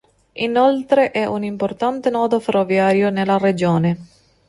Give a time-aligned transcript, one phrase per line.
[0.39, 3.97] Inoltre è un importante nodo ferroviario nella regione.